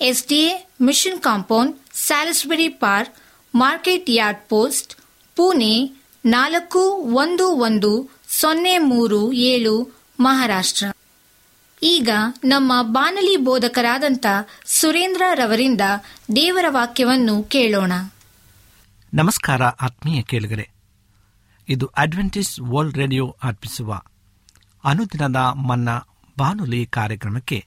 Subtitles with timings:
[0.00, 3.14] SDA mission compound, Salisbury park,
[3.54, 4.94] market yard post,
[5.36, 10.86] Pune ನಾಲ್ಕು ಒಂದು ಒಂದು ಸೊನ್ನೆ ಮೂರು ಏಳು ಮಹಾರಾಷ್ಟ್ರ.
[11.82, 12.08] ಈಗ
[12.44, 14.26] ನಮ್ಮ ಬಾನಲಿ ಬೋಧಕರಾದಂಥ
[14.64, 15.80] ಸುರೇಂದ್ರ ರವರಿಂದ
[16.36, 17.92] ದೇವರ ವಾಕ್ಯವನ್ನು ಕೇಳೋಣ.
[19.14, 20.70] ನಮಸ್ಕಾರ ಆತ್ಮೀಯ ಕೇಳುಗರೆ.
[21.68, 24.00] ಇದು ಅಡ್ವೆಂಟಿಸ್ ವರ್ಲ್ಡ್ ರೇಡಿಯೋ ಅರ್ಪಿಸುವ
[24.84, 25.88] ಅನುದಿನದ ಮನ್ನ
[26.38, 27.66] ಬಾನುಲಿ ಕಾರ್ಯಕ್ರಮಕ್ಕೆ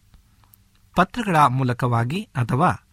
[0.95, 2.87] ಪತ್ರಗಳ ಮೂಲಕವಾಗಿ ಅಥವಾ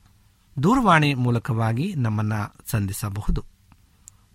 [0.62, 3.44] ದೂರವಾಣಿ ಮೂಲಕವಾಗಿ ನಮ್ಮನ್ನು ಸಂಧಿಸಬಹುದು.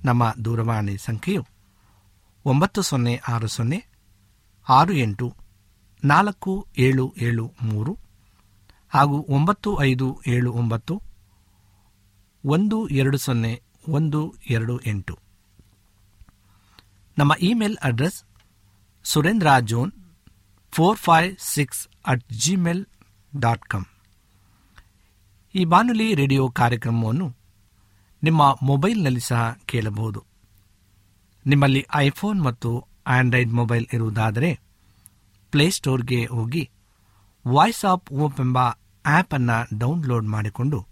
[0.06, 1.46] ನಮ್ಮ ದೂರವಾಣಿ ಸಂಖ್ಯೆಯು
[2.46, 3.86] ಒಂಬತ್ತು ಸೊನ್ನೆ ಆರು ಸೊನ್ನೆ
[4.70, 5.36] ಆರು ಎಂಟು
[6.06, 7.98] ನಾಲ್ಕು ಏಳು ಏಳು ಮೂರು
[8.90, 11.02] ಹಾಗೂ ಒಂಬತ್ತು ಐದು ಏಳು ಒಂಬತ್ತು
[12.46, 15.20] ಒಂದು ಎರಡು ಸೊನ್ನೆ ಒಂದು ಎರಡು ಎಂಟು.
[17.18, 18.24] ನಮ್ಮ email address
[19.04, 19.92] Surendra John
[20.72, 22.86] four five six at Gmail
[23.38, 23.86] dot com
[25.56, 27.36] ಈ ಬಾನುಲಿ ರೇಡಿಯೋ ಕಾರ್ಯಕ್ರಮವನ್ನು
[28.24, 30.24] ನಿಮ್ಮ ಮೊಬೈಲ್ನಲ್ಲಿ ಸಹ ಕೇಳಬಹುದು.
[31.46, 34.60] ನಿಮ್ಮಲ್ಲಿ ಐಫೋನ್ ಮತ್ತು ಆಂಡ್ರಾಯ್ಡ್ ಮೊಬೈಲ್ ಇರುವುದಾದರೆ
[35.52, 36.70] ಪ್ಲೇಸ್ಟೋರ್ಗೆ ಹೋಗಿ
[37.48, 38.58] ವಾಯ್ಸ್ ಆಫ್ ಓಪ್ ಎಂಬ
[39.06, 40.88] ಆ್ಯಪ್ ಅನ್ನು ಡೌನ್ಲೋಡ್ ಮಾಡಿಕೊಂಡು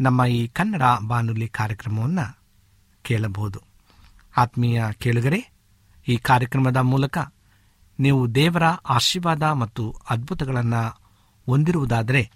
[0.00, 2.38] ನಮ್ಮ ಈ ಕನ್ನಡ ಬಾನುಲಿ ಕಾರ್ಯಕ್ರಮವನ್ನು
[3.02, 3.60] ಕೇಳಬಹುದು.
[4.36, 5.52] ಆತ್ಮೀಯ ಕೇಳುಗರೆ,
[6.08, 7.18] ಈ ಕಾರ್ಯಕ್ರಮದ ಮೂಲಕ
[8.00, 11.03] ನೀವು ದೇವರ ಆಶೀರ್ವಾದ ಮತ್ತು ಅದ್ಭುತಗಳನ್ನು
[11.46, 12.32] ಹೊಂದಿರುವುದಾದರೆ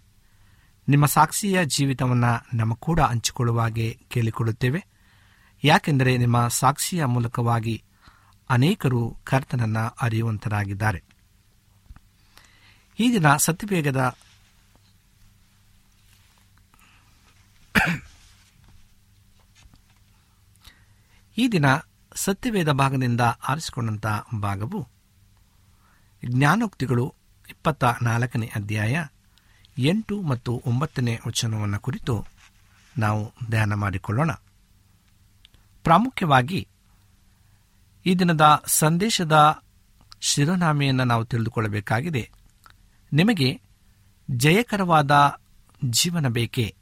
[0.88, 4.86] ನಿಮ್ಮ ಸಾಕ್ಷಿಯ ಜೀವಿತವನ್ನು ನಮ್ಮ ಕೂಡ ಹಂಚಿಕೊಳ್ಳುವ ಹಾಗೆ ಕೇಳಿಕೊಳ್ಳುತ್ತೇವೆ.
[5.64, 7.84] ಯಾಕೆಂದರೆ ನಿಮ್ಮ ಸಾಕ್ಷಿಯ ಮೂಲಕವಾಗಿ
[8.50, 11.04] ಅನೇಕರು ಕರ್ತನನ್ನು ಅರಿಯುವಂತರಾಗಿದ್ದಾರೆ.
[13.00, 14.16] ಈ ದಿನ ಸತ್ಯವೇಗದ
[21.38, 21.64] ಈ ದಿನ
[22.14, 24.06] ಸತ್ಯವೇದ ಭಾಗದಿಂದ ಆರಿಸಿಕೊಂಡಂಥ
[24.40, 24.88] ಭಾಗವು
[26.26, 27.14] ಜ್ಞಾನೋಕ್ತಿಗಳು
[27.58, 29.04] ಇಪ್ಪತ್ತ ನಾಲ್ಕನೇ ಅಧ್ಯಾಯ
[29.78, 32.26] ಎಂಟು ಮತ್ತು ಒಂಬತ್ತನೇ ವಚನವನ್ನು ಕುರಿತು
[32.98, 34.32] ನಾವು ಧ್ಯಾನ ಮಾಡಿಕೊಳ್ಳೋಣ.
[35.82, 36.68] ಪ್ರಾಮುಖ್ಯವಾಗಿ
[38.06, 39.62] ಈ ದಿನದ ಸಂದೇಶದ
[40.20, 42.30] ಶಿರನಾಮೆಯನ್ನು ನಾವು ತಿಳಿದುಕೊಳ್ಳಬೇಕಾಗಿದೆ.
[43.12, 43.60] ನಿಮಗೆ
[44.30, 45.40] ಜಯಕರವಾದ
[45.84, 46.74] ಜೀವನ ಬೇಕೇ?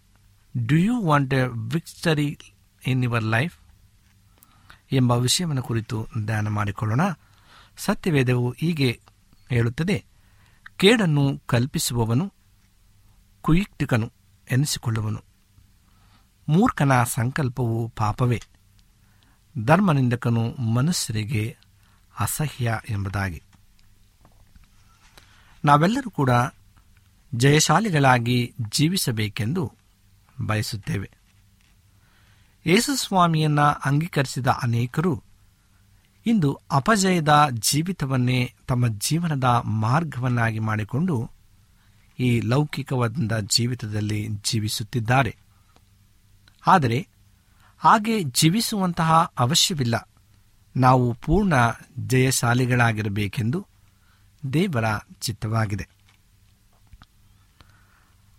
[0.67, 2.38] Do you want a victory
[2.87, 3.58] in your life
[4.93, 7.00] ಎಂಬ ವಿಷಯವನ್ನು ಕುರಿತು ಧ್ಯಾನ ಮಾಡಿಕೊಳ್ಳೋಣ.
[7.76, 9.00] ಸತ್ಯವೇದವು ಹೀಗೆ
[9.50, 10.15] ಹೇಳುತ್ತದೆ.
[10.76, 12.32] ಕೇಡನ್ನು ಕಲ್ಪಿಸುವವನು,
[13.40, 14.12] ಕುಯುಕ್ತಿಕನು
[14.50, 15.25] ಎನಿಸಿಕೊಳ್ಳುವನು.
[16.49, 18.42] ಮೂರ್ಖನ ಸಂಕಲ್ಪವು ಪಾಪವೇ.
[19.64, 21.56] ಧರ್ಮನಿಂದಕನು ಮನುಷ್ಯರಿಗೆ
[22.21, 23.42] ಅಸಹ್ಯ ಎಂಬುದಾಗಿ.
[25.64, 26.30] ನಾವೆಲ್ಲರೂ ಕೂಡ
[27.35, 29.73] ಜಯಶಾಲಿಗಳಾಗಿ ಜೀವಿಸಬೇಕೆಂದು
[30.47, 31.11] ಬಯಸುತ್ತೇವೆ.
[32.66, 35.23] ಯೇಸುಸ್ವಾಮಿಯನ್ನ ಅಂಗೀಕರಿಸಿದ ಅನೇಕರು
[36.26, 41.30] ಇಂದು ಅಪಜಯದ ಜೀವಿತವನ್ನೇ ತಮ್ಮ ಜೀವನದ ಮಾರ್ಗವನ್ನಾಗಿ ಮಾಡಿಕೊಂಡು
[42.18, 45.37] ಈ ಲೌಕಿಕವಾದ ಜೀವಿತದಲ್ಲಿ ಜೀವಿಸುತ್ತಿದ್ದಾರೆ.
[46.66, 47.09] ಆದರೆ
[47.78, 50.09] ಹಾಗೆ ಜೀವಿಸುವಂತಹ ಅವಶ್ಯವಿಲ್ಲ.
[50.76, 51.52] ನಾವು ಪೂರ್ಣ
[52.06, 53.66] ಜಯಶಾಲಿಗಳಾಗಿರಬೇಕೆಂದು
[54.52, 54.85] ದೇವರ
[55.21, 55.88] ಚಿತ್ತವಾಗಿದೆ.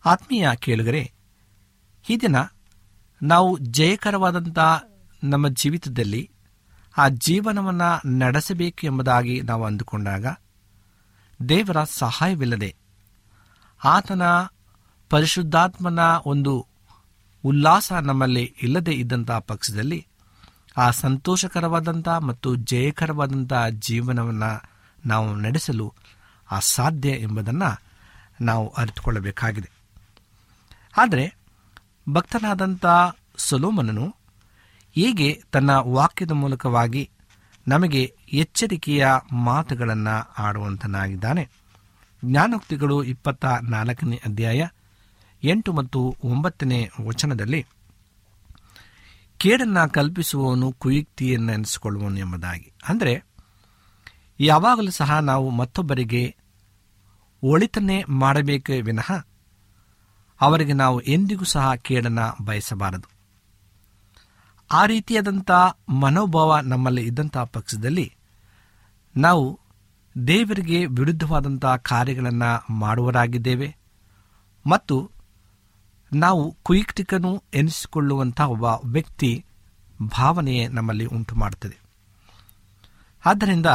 [0.06, 1.14] ಆತ್ಮೀಯ ಕೇಳುಗರೆ,
[2.10, 2.36] ಈ ದಿನ
[3.24, 4.60] ನಾವು ಜಯಕರವಾದಂಥ
[5.24, 6.32] ನಮ್ಮ ಜೀವಿತದಲ್ಲಿ
[6.98, 10.26] ಆ ಜೀವನವನ್ನು ನಡೆಸಬೇಕು ಎಂಬುದಾಗಿ ನಾವು ಅಂದುಕೊಂಡಾಗ
[11.50, 12.76] ದೇವರ ಸಹಾಯವಿಲ್ಲದೆ
[13.84, 14.22] ಆತನ
[15.10, 16.68] ಪರಿಶುದ್ಧಾತ್ಮನ ಒಂದು
[17.46, 20.08] ಉಲ್ಲಾಸ ನಮ್ಮಲ್ಲಿ ಇಲ್ಲದೆ ಇದ್ದಂಥ ಪಕ್ಷದಲ್ಲಿ
[20.78, 24.70] ಆ ಸಂತೋಷಕರವಾದಂಥ ಮತ್ತು ಜಯಕರವಾದಂಥ ಜೀವನವನ್ನು
[25.06, 25.94] ನಾವು ನಡೆಸಲು
[26.52, 27.82] ಅಸಾಧ್ಯ ಎಂಬುದನ್ನು
[28.42, 29.72] ನಾವು ಅರಿತುಕೊಳ್ಳಬೇಕಾಗಿದೆ.
[30.98, 31.36] ಆದರೆ
[32.10, 32.86] ಭಕ್ತನಾದಂಥ
[33.38, 34.17] ಸೊಲೋಮನನು
[34.98, 37.10] ಹೇಗೆ ತನ್ನ ವಾಕ್ಯದ ಮೂಲಕವಾಗಿ
[37.68, 41.50] ನಮಗೆ ಎಚ್ಚರಿಕೆಯ ಮಾತುಗಳನ್ನು ಆಡುವಂತನಾಗಿದ್ದಾನೆ.
[42.26, 44.68] ಜ್ಞಾನೋಕ್ತಿಗಳು ಇಪ್ಪತ್ತ ನಾಲ್ಕನೇ ಅಧ್ಯಾಯ
[45.44, 47.66] ಎಂಟು ಮತ್ತು ಒಂಬತ್ತನೇ ವಚನದಲ್ಲಿ,
[49.38, 52.74] ಕೇಡನ್ನು ಕಲ್ಪಿಸುವವನು ಕುಯುಕ್ತಿಯನ್ನು ಎನಿಸಿಕೊಳ್ಳುವನು ಎಂಬುದಾಗಿ.
[52.88, 53.24] ಅಂದರೆ,
[54.40, 56.36] ಯಾವಾಗಲೂ ಸಹ ನಾವು ಮತ್ತೊಬ್ಬರಿಗೆ
[57.44, 59.26] ಒಳಿತನ್ನೇ ಮಾಡಬೇಕೇ ವಿನಃ
[60.42, 63.17] ಅವರಿಗೆ ನಾವು ಎಂದಿಗೂ ಸಹ ಕೇಡನ್ನು ಬಯಸಬಾರದು.
[64.72, 65.52] ಆ ರೀತಿಯಾದಂಥ
[65.90, 68.14] ಮನೋಭಾವ ನಮ್ಮಲ್ಲಿ ಇದ್ದಂಥ ಪಕ್ಷದಲ್ಲಿ
[69.18, 69.60] ನಾವು
[70.28, 73.76] ದೇವರಿಗೆ ವಿರುದ್ಧವಾದಂಥ ಕಾರ್ಯಗಳನ್ನು ಮಾಡುವರಾಗಿದ್ದೇವೆ
[74.68, 75.12] ಮತ್ತು
[76.14, 79.46] ನಾವು ಕುಯುಕ್ತಿಕನು ಎನಿಸಿಕೊಳ್ಳುವಂಥ ಒಬ್ಬ ವ್ಯಕ್ತಿ
[80.04, 81.78] ಭಾವನೆಯೇ ನಮ್ಮಲ್ಲಿ ಉಂಟು ಮಾಡುತ್ತದೆ.
[83.26, 83.66] ಆದ್ದರಿಂದ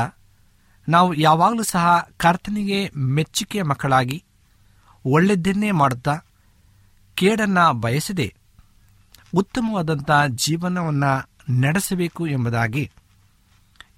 [0.88, 4.24] ನಾವು ಯಾವಾಗಲೂ ಸಹ ಕರ್ತನಿಗೆ ಮೆಚ್ಚುಗೆಯ ಮಕ್ಕಳಾಗಿ
[5.06, 6.14] ಒಳ್ಳೆಯದನ್ನೇ ಮಾಡುತ್ತಾ
[7.14, 8.34] ಕೇಡನ್ನು ಬಯಸದೆ
[9.34, 12.90] ಉತ್ತಮವಾದಂಥ ಜೀವನವನ್ನು ನಡೆಸಬೇಕು ಎಂಬುದಾಗಿ.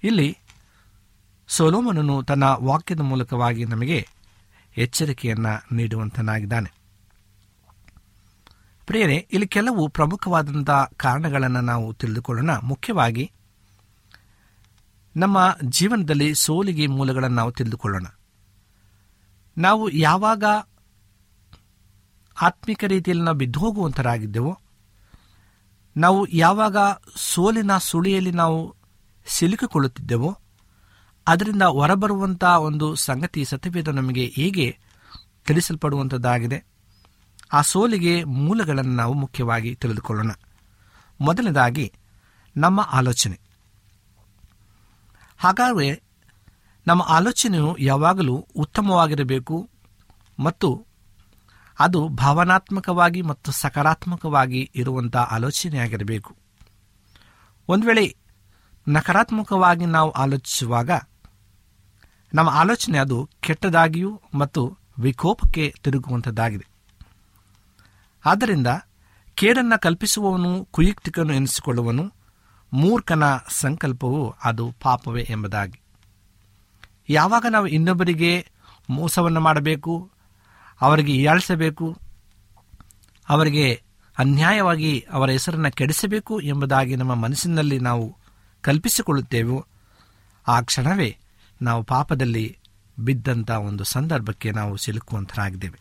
[0.03, 0.37] ಇಲ್ಲಿ
[1.47, 4.07] ಸೋಲೋಮನನು ತನ್ನ ವಾಕ್ಯದ ಮೂಲಕವಾಗಿ ನಮಗೆ
[4.77, 6.73] ಎಚ್ಚರಿಕೆಯನ್ನು ನೀಡುವಂತನಾಗಿದ್ದಾನೆ.
[8.85, 12.49] ಪ್ರಿಯರೇ, ಇಲ್ಲಿ ಕೆಲವು ಪ್ರಮುಖವಾದಂಥ ಕಾರಣಗಳನ್ನು ನಾವು ತಿಳಿದುಕೊಳ್ಳೋಣ.
[12.63, 13.31] ಮುಖ್ಯವಾಗಿ,
[15.15, 18.05] ನಮ್ಮ ಜೀವನದಲ್ಲಿ ಸೋಲಿಗೆ ಮೂಲಗಳನ್ನು ನಾವು ತಿಳಿದುಕೊಳ್ಳೋಣ.
[19.57, 20.43] ನಾವು ಯಾವಾಗ
[22.41, 24.59] ಆತ್ಮಿಕ ರೀತಿಯಲ್ಲಿ ನಾವು ಬಿದ್ದು ಹೋಗುವಂತರಾಗಿದ್ದೆವೋ
[25.97, 26.77] ನಾವು ಯಾವಾಗ
[27.15, 28.75] ಸೋಲಿನ ಸುಳಿಯಲ್ಲಿ ನಾವು
[29.25, 30.37] ಸಿಲುಕಿಕೊಳ್ಳುತ್ತಿದ್ದೆವೋ,
[31.27, 34.79] ಅದರಿಂದ ಹೊರಬರುವಂಥ ಒಂದು ಸಂಗತಿ ಸತ್ಯವೇದ ನಮಗೆ ಹೇಗೆ
[35.45, 36.65] ತಿಳಿಸಲ್ಪಡುವಂಥದ್ದಾಗಿದೆ
[37.53, 40.31] ಆ ಸೋಲಿಗೆ ಮೂಲಗಳನ್ನು ನಾವು ಮುಖ್ಯವಾಗಿ ತಿಳಿದುಕೊಳ್ಳೋಣ.
[41.21, 41.93] ಮೊದಲನೇದಾಗಿ,
[42.57, 43.39] ನಮ್ಮ ಆಲೋಚನೆ.
[45.37, 46.03] ಹಾಗಾದರೆ
[46.87, 49.69] ನಮ್ಮ ಆಲೋಚನೆಯು ಯಾವಾಗಲೂ ಉತ್ತಮವಾಗಿರಬೇಕು
[50.39, 50.84] ಮತ್ತು
[51.79, 56.35] ಅದು ಭಾವನಾತ್ಮಕವಾಗಿ ಮತ್ತು ಸಕಾರಾತ್ಮಕವಾಗಿ ಇರುವಂಥ ಆಲೋಚನೆಯಾಗಿರಬೇಕು.
[57.67, 58.15] ಒಂದು ವೇಳೆ
[58.87, 60.91] ನಕಾರಾತ್ಮಕವಾಗಿ ನಾವು ಆಲೋಚಿಸುವಾಗ
[62.33, 66.67] ನಮ್ಮ ಆಲೋಚನೆ ಅದು ಕೆಟ್ಟದಾಗಿಯೂ ಮತ್ತು ವಿಕೋಪಕ್ಕೆ ತಿರುಗುವಂಥದ್ದಾಗಿದೆ
[68.25, 68.67] ಆದ್ದರಿಂದ
[69.35, 72.13] ಕೇಡನ್ನು ಕಲ್ಪಿಸುವವನು, ಕುಯುಕ್ತಿಕನು ಎನಿಸಿಕೊಳ್ಳುವನು,
[72.73, 75.79] ಮೂರ್ಖನ ಸಂಕಲ್ಪವು ಅದು ಪಾಪವೇ ಎಂಬುದಾಗಿ.
[77.09, 78.49] ಯಾವಾಗ ನಾವು ಇನ್ನೊಬ್ಬರಿಗೆ
[78.89, 80.11] ಮೋಸವನ್ನು ಮಾಡಬೇಕು
[80.81, 81.97] ಅವರಿಗೆ ಹೀಯಾಳಿಸಬೇಕು
[83.29, 83.83] ಅವರಿಗೆ
[84.17, 88.17] ಅನ್ಯಾಯವಾಗಿ ಅವರ ಹೆಸರನ್ನು ಕೆಡಿಸಬೇಕು ಎಂಬುದಾಗಿ ನಮ್ಮ ಮನಸ್ಸಿನಲ್ಲಿ ನಾವು
[88.61, 89.65] ಕಲ್ಪಿಸಿಕೊಳ್ಳುತ್ತೇವೋ.
[90.47, 91.17] ಆ ಕ್ಷಣವೇ
[91.61, 92.57] ನಾವು ಪಾಪದಲ್ಲಿ
[92.99, 95.79] ಬಿದ್ದಂಥ ಒಂದು ಸಂದರ್ಭಕ್ಕೆ ನಾವು ಸಿಲುಕುವಂತರಾಗಿದ್ದೇವೆ.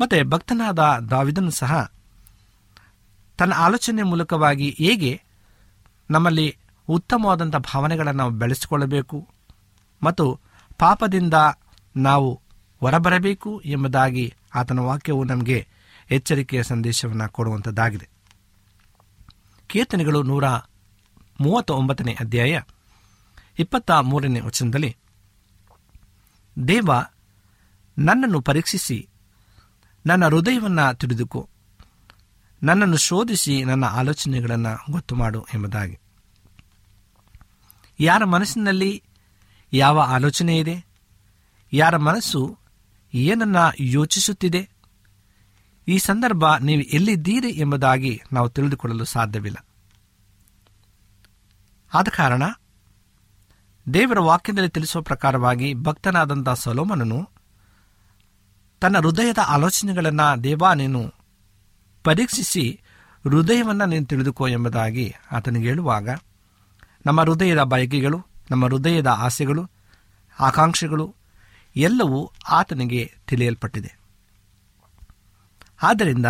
[0.00, 0.78] ಮತ್ತು ಭಕ್ತನಾದ
[1.10, 1.92] ದಾವಿದನು ಸಹ
[3.38, 5.22] ತನ್ನ ಆಲೋಚನೆ ಮೂಲಕವಾಗಿ ಹೇಗೆ
[6.10, 6.56] ನಮ್ಮಲ್ಲಿ
[6.88, 9.28] ಉತ್ತಮವಾದಂಥ ಭಾವನೆಗಳನ್ನು ನಾವು ಬೆಳೆಸಿಕೊಳ್ಳಬೇಕು
[10.02, 10.40] ಮತ್ತು
[10.78, 11.34] ಪಾಪದಿಂದ
[11.96, 12.40] ನಾವು
[12.80, 15.68] ಹೊರಬರಬೇಕು ಎಂಬುದಾಗಿ ಆತನ ವಾಕ್ಯವು ನಮಗೆ
[16.10, 18.08] ಎಚ್ಚರಿಕೆಯ ಸಂದೇಶವನ್ನು ಕೊಡುವಂಥದ್ದಾಗಿದೆ
[19.66, 20.44] ಕೀರ್ತನೆಗಳು ನೂರ
[21.40, 22.60] ಮೂವತ್ತ ಒಂಬತ್ತನೇ ಅಧ್ಯಾಯ
[23.58, 24.96] ಇಪ್ಪತ್ತ ಮೂರನೇ ವಚನದಲ್ಲಿ,
[26.68, 26.90] ದೇವ,
[27.98, 29.08] ನನ್ನನ್ನು ಪರೀಕ್ಷಿಸಿ,
[30.06, 31.48] ನನ್ನ ಹೃದಯವನ್ನು ತಿಳಿದುಕೋ
[32.62, 35.98] ನನ್ನನ್ನು ಶೋಧಿಸಿ, ನನ್ನ ಆಲೋಚನೆಗಳನ್ನು ಗೊತ್ತು ಮಾಡು ಎಂಬುದಾಗಿ.
[38.00, 39.02] ಯಾರ ಮನಸ್ಸಿನಲ್ಲಿ
[39.72, 40.86] ಯಾವ ಆಲೋಚನೆ ಇದೆ,
[41.72, 42.59] ಯಾರ ಮನಸ್ಸು
[43.14, 44.70] ಏನನ್ನ ಯೋಚಿಸುತ್ತಿದೆ?
[45.88, 49.66] ಈ ಸಂದರ್ಭ ನೀವು ಎಲ್ಲಿದ್ದೀರಿ ಎಂಬುದಾಗಿ ನಾವು ತಿಳಿದುಕೊಳ್ಳಲು ಸಾಧ್ಯವಿಲ್ಲ.
[51.94, 52.42] ಆದ ಕಾರಣ,
[53.94, 57.30] ದೇವರ ವಾಕ್ಯದಲ್ಲಿ ತಿಳಿಸುವ ಪ್ರಕಾರವಾಗಿ ಭಕ್ತನಾದಂಥ ಸೊಲೋಮನನು
[58.80, 61.14] ತನ್ನ ಹೃದಯದ ಆಲೋಚನೆಗಳನ್ನು, ದೇವಾ ನೀನು
[62.04, 62.80] ಪರೀಕ್ಷಿಸಿ
[63.24, 66.08] ಹೃದಯವನ್ನು ನೀನು ತಿಳಿದುಕೋ ಎಂಬುದಾಗಿ ಆತನಿಗೆ ಹೇಳುವಾಗ,
[67.06, 69.70] ನಮ್ಮ ಹೃದಯದ ಬಯಕೆಗಳು, ನಮ್ಮ ಹೃದಯದ ಆಸೆಗಳು,
[70.40, 71.14] ಆಕಾಂಕ್ಷೆಗಳು
[71.76, 73.98] ಎಲ್ಲವೂ ಆತನಿಗೆ ತಿಳಿಯಲ್ಪಟ್ಟಿದೆ.
[75.82, 76.26] ಆದ್ದರಿಂದ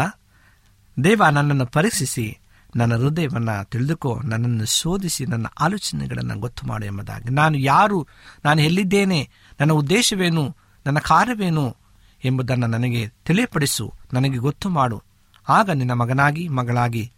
[1.04, 2.38] ದೇವ ನನ್ನನ್ನು ಪರೀಕ್ಷಿಸಿ,
[2.76, 7.30] ನನ್ನ ಹೃದಯವನ್ನು ತಿಳಿದುಕೋ, ನನ್ನನ್ನು ಶೋಧಿಸಿ, ನನ್ನ ಆಲೋಚನೆಗಳನ್ನು ಗೊತ್ತು ಮಾಡು ಎಂಬುದಾಗಿ.
[7.30, 8.06] ನಾನು ಯಾರು,
[8.44, 9.30] ನಾನು ಎಲ್ಲಿದ್ದೇನೆ,
[9.60, 10.56] ನನ್ನ ಉದ್ದೇಶವೇನು,
[10.86, 11.76] ನನ್ನ ಕಾರ್ಯವೇನು
[12.24, 15.02] ಎಂಬುದನ್ನು ನನಗೆ ತಿಳಿಯಪಡಿಸು, ನನಗೆ ಗೊತ್ತು ಮಾಡು.
[15.48, 17.12] ಆಗ ನಿನ್ನ ಮಗನಾಗಿ, ಮಗಳಾಗಿ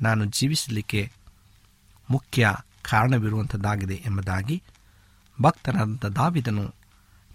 [0.00, 1.12] ನಾನು ಜೀವಿಸಲಿಕ್ಕೆ
[2.10, 4.62] ಮುಖ್ಯ ಕಾರಣವಿರುವಂಥದ್ದಾಗಿದೆ ಎಂಬುದಾಗಿ
[5.42, 6.81] ಭಕ್ತನಾದಂಥ ದಾವಿದನು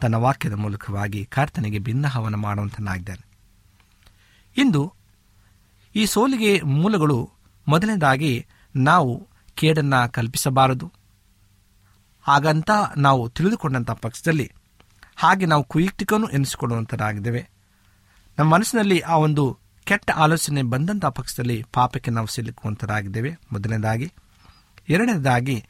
[0.01, 3.27] ತನ್ನ ವಾಕ್ಯದ ಮೂಲಕವಾಗಿ ಕರ್ತನಿಗೆ ಭಿನ್ನಹವನ ಮಾಡುವಂತನಾಗಿದ್ದಾನೆ.
[4.57, 4.93] ಇಂದು
[5.95, 7.31] ಈ ಸೋಲಿಗೆ ಮೂಲಗಳು
[7.67, 10.91] ಮೊದಲನೇದಾಗಿ ನಾವು ಕೇಡನ್ನು ಕಲ್ಪಿಸಬಾರದು.
[12.21, 14.51] ಹಾಗಂತ ನಾವು ತಿಳಿದುಕೊಂಡಂಥ ಪಕ್ಷದಲ್ಲಿ
[15.15, 17.49] ಹಾಗೆ ನಾವು ಕುಯುಕ್ತಿಕನು ಎನಿಸಿಕೊಳ್ಳುವಂಥದ್ದಾಗಿದ್ದೇವೆ
[18.39, 24.11] ನಮ್ಮ ಮನಸ್ಸಿನಲ್ಲಿ ಆ ಒಂದು ಕೆಟ್ಟ ಆಲೋಚನೆ ಬಂದಂಥ ಪಕ್ಷದಲ್ಲಿ ಪಾಪಕ್ಕೆ ನಾವು ಸಿಲುಕುವಂಥದ್ದಾಗಿದ್ದೇವೆ ಮೊದಲನೇದಾಗಿ.
[24.89, 25.65] ಎರಡನೇದಾಗಿ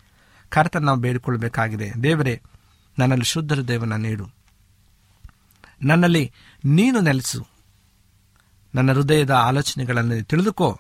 [0.50, 1.92] ಕರ್ತನ ನಾವು ಬೇಡಿಕೊಳ್ಳಬೇಕಾಗಿದೆ.
[2.04, 2.42] ದೇವರೇ
[3.00, 4.30] ನನ್ನಲ್ಲಿ ಶುದ್ಧ ಹೃದಯವನ್ನು ನೀಡು.
[5.82, 6.32] ನನ್ನಲ್ಲಿ
[6.66, 7.48] ನೀನು ನೆಲೆಸು.
[8.76, 10.80] ನನ್ನ ಹೃದಯದ ಆಲೋಚನೆಗಳನ್ನು ತಿಳಿದುಕೋ.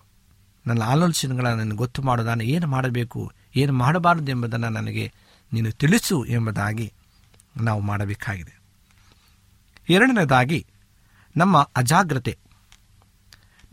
[0.67, 2.24] ನನ್ನ ಆಲೋಚನೆಗಳನ್ನು ನನಗೆ ಗೊತ್ತು ಮಾಡು.
[2.24, 5.13] ನಾನು ಏನು ಮಾಡಬೇಕು, ಏನು ಮಾಡಬಾರದು ಎಂಬುದನ್ನು ನನಗೆ
[5.53, 6.93] ನೀನು ತಿಳಿಸು ಎಂಬುದಾಗಿ
[7.57, 8.62] ನಾವು ಮಾಡಬೇಕಾಗಿದೆ.
[9.89, 10.65] ಎರಡನೇದಾಗಿ,
[11.38, 12.38] ನಮ್ಮ ಅಜಾಗ್ರತೆ.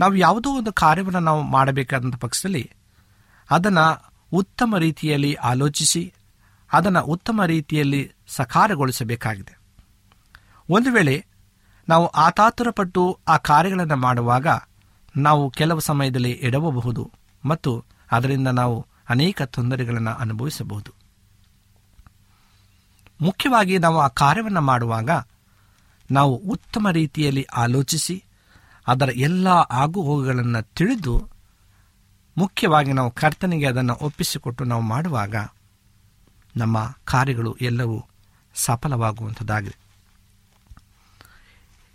[0.00, 2.70] ನಾವು ಯಾವುದೋ ಒಂದು ಕಾರ್ಯವನ್ನು ನಾವು ಮಾಡಬೇಕಾದಂಥ ಪಕ್ಷದಲ್ಲಿ
[3.50, 6.14] ಅದನ್ನು ಉತ್ತಮ ರೀತಿಯಲ್ಲಿ ಆಲೋಚಿಸಿ,
[6.72, 9.58] ಅದನ್ನು ಉತ್ತಮ ರೀತಿಯಲ್ಲಿ ಸಕಾರಗೊಳಿಸಬೇಕಾಗಿದೆ.
[10.70, 11.26] ಒಂದು ವೇಳೆ
[11.88, 14.46] ನಾವು ಆತಾತುರಪಟ್ಟು ಆ ಕಾರ್ಯಗಳನ್ನು ಮಾಡುವಾಗ
[15.16, 17.12] ನಾವು ಕೆಲವು ಸಮಯದಲ್ಲಿ ಎಡವಬಹುದು
[17.44, 20.94] ಮತ್ತು ಅದರಿಂದ ನಾವು ಅನೇಕ ತೊಂದರೆಗಳನ್ನು ಅನುಭವಿಸಬಹುದು.
[23.20, 25.10] ಮುಖ್ಯವಾಗಿ ನಾವು ಆ ಕಾರ್ಯವನ್ನು ಮಾಡುವಾಗ
[26.10, 28.24] ನಾವು ಉತ್ತಮ ರೀತಿಯಲ್ಲಿ ಆಲೋಚಿಸಿ
[28.86, 31.28] ಅದರ ಎಲ್ಲ ಆಗುಹೋಗುಗಳನ್ನು ತಿಳಿದು
[32.36, 35.34] ಮುಖ್ಯವಾಗಿ ನಾವು ಕರ್ತನಿಗೆ ಅದನ್ನು ಒಪ್ಪಿಸಿಕೊಟ್ಟು ನಾವು ಮಾಡುವಾಗ
[36.56, 38.06] ನಮ್ಮ ಕಾರ್ಯಗಳು ಎಲ್ಲವೂ
[38.54, 39.84] ಸಫಲವಾಗುವಂಥದ್ದಾಗಿದೆ.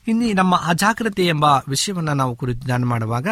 [0.08, 3.28] ಇನ್ನು ನಮ್ಮ ಅಜಾಗ್ರತೆ ಎಂಬ ವಿಷಯವನ್ನು ನಾವು ಕುರಿತು ಧ್ಯಾನ ಮಾಡುವಾಗ,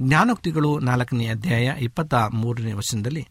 [0.00, 3.28] ಜ್ಞಾನೋಕ್ತಿಗಳು ನಾಲ್ಕನೇ ಅಧ್ಯಾಯ ಇಪ್ಪತ್ತ ಮೂರನೇ ವರ್ಷದಲ್ಲಿ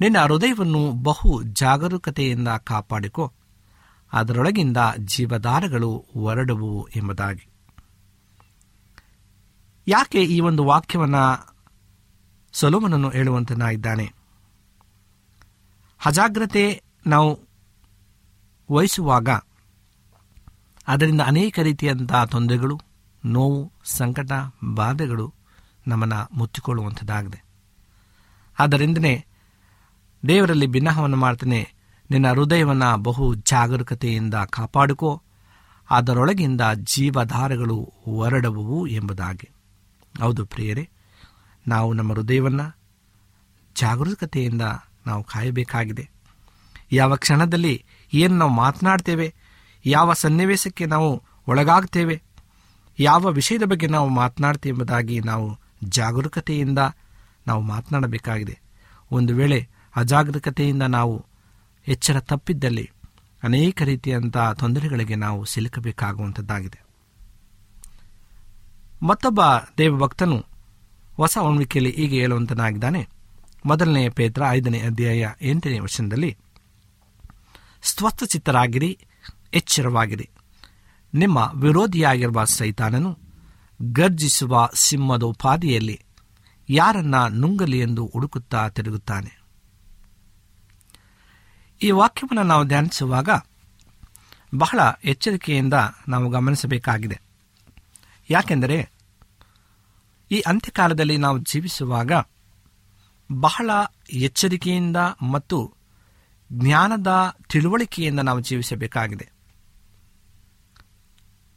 [0.00, 3.32] ನಿನ್ನ ಹೃದಯವನ್ನು ಬಹು ಜಾಗರೂಕತೆಯಿಂದ ಕಾಪಾಡಿಕೊ,
[4.12, 7.48] ಅದರೊಳಗಿಂದ ಜೀವಧಾರಗಳು ಹೊರಡುವು ಎಂಬುದಾಗಿ.
[9.88, 11.56] ಯಾಕೆ ಈ ಒಂದು ವಾಕ್ಯವನ್ನು
[12.52, 14.14] ಸೊಲೋಮನನ್ನು ಹೇಳುವಂತನಾಗಿದ್ದಾನೆ?
[16.06, 17.45] ಅಜಾಗ್ರತೆ ನಾವು
[18.70, 19.28] ವಹಿಸುವಾಗ
[20.88, 22.80] ಅದರಿಂದ ಅನೇಕ ರೀತಿಯಾದಂತಹ ತೊಂದರೆಗಳು,
[23.24, 24.32] ನೋವು, ಸಂಕಟ,
[24.74, 25.34] ಬಾಧೆಗಳು
[25.88, 27.44] ನಮ್ಮನ್ನು ಮುಚ್ಚಿಕೊಳ್ಳುವಂಥದ್ದಾಗಿದೆ.
[28.58, 29.24] ಆದ್ದರಿಂದನೇ
[30.28, 31.74] ದೇವರಲ್ಲಿ ಭಿನ್ನಹವನ್ನು ಮಾಡ್ತಾನೆ,
[32.10, 35.22] ನಿನ್ನ ಹೃದಯವನ್ನು ಬಹು ಜಾಗರೂಕತೆಯಿಂದ ಕಾಪಾಡಿಕೋ,
[35.90, 39.50] ಅದರೊಳಗಿಂದ ಜೀವಧಾರಗಳು ಹೊರಡುವು ಎಂಬುದಾಗಿ.
[40.20, 40.88] ಹೌದು ಪ್ರಿಯರೇ,
[41.68, 42.76] ನಾವು ನಮ್ಮ ಹೃದಯವನ್ನು
[43.76, 44.62] ಜಾಗರೂಕತೆಯಿಂದ
[45.06, 46.10] ನಾವು ಕಾಯಬೇಕಾಗಿದೆ.
[46.92, 49.34] ಯಾವ ಕ್ಷಣದಲ್ಲಿ ಏನು ನಾವು ಮಾತನಾಡ್ತೇವೆ?
[49.86, 52.22] ಯಾವ ಸನ್ನಿವೇಶಕ್ಕೆ ನಾವು ಒಳಗಾಗ್ತೇವೆ?
[52.98, 56.78] ಯಾವ ವಿಷಯದ ಬಗ್ಗೆ ನಾವು ಮಾತನಾಡ್ತೇವೆ ಎಂಬುದಾಗಿ ನಾವು ಜಾಗರೂಕತೆಯಿಂದ
[57.46, 58.58] ನಾವು ಮಾತನಾಡಬೇಕಾಗಿದೆ.
[59.12, 61.26] ಒಂದು ವೇಳೆ ಅಜಾಗರೂಕತೆಯಿಂದ ನಾವು
[61.88, 62.90] ಎಚ್ಚರ ತಪ್ಪಿದ್ದಲ್ಲಿ
[63.42, 66.86] ಅನೇಕ ರೀತಿಯಂಥ ತೊಂದರೆಗಳಿಗೆ ನಾವು ಸಿಲುಕಬೇಕಾಗುವಂಥದ್ದಾಗಿದೆ.
[69.02, 69.40] ಮತ್ತೊಬ್ಬ
[69.78, 70.44] ದೇವಭಕ್ತನು
[71.16, 73.08] ಹೊಸ ಒಣ್ವಿಕೆಯಲ್ಲಿ ಹೀಗೆ ಹೇಳುವಂತನಾಗಿದ್ದಾನೆ.
[73.66, 76.36] ಮೊದಲನೆಯ ಪೇತ್ರ ಐದನೇ ಅಧ್ಯಾಯ ಎಂಟನೇ ವರ್ಷದಲ್ಲಿ
[77.86, 78.98] ಸ್ವಸ್ಥಚಿತ್ತರಾಗಿರಿ
[79.54, 80.30] ಎಚ್ಚರವಾಗಿರಿ.
[81.14, 83.18] ನಿಮ್ಮ ವಿರೋಧಿಯಾಗಿರುವ ಸೈತಾನನು
[83.82, 86.04] ಗರ್ಜಿಸುವ ಸಿಂಹದ ಉಪಾದಿಯಲ್ಲಿ
[86.70, 89.40] ಯಾರನ್ನ ನುಂಗಲಿ ಎಂದು ಹುಡುಕುತ್ತಾ ತಿರುಗುತ್ತಾನೆ.
[91.82, 93.28] ಈ ವಾಕ್ಯವನ್ನು ನಾವು ಧ್ಯಾನಿಸುವಾಗ
[94.54, 95.74] ಬಹಳ ಎಚ್ಚರಿಕೆಯಿಂದ
[96.08, 97.20] ನಾವು ಗಮನಿಸಬೇಕಾಗಿದೆ.
[98.30, 98.90] ಯಾಕೆಂದರೆ
[100.30, 102.12] ಈ ಅಂತ್ಯಕಾಲದಲ್ಲಿ ನಾವು ಜೀವಿಸುವಾಗ
[103.32, 103.70] ಬಹಳ
[104.12, 104.96] ಎಚ್ಚರಿಕೆಯಿಂದ
[105.32, 105.75] ಮತ್ತು
[106.52, 109.32] ಜ್ಞಾನದ ತಿಳುವಳಿಕೆಯಿಂದ ನಾವು ಜೀವಿಸಬೇಕಾಗಿದೆ.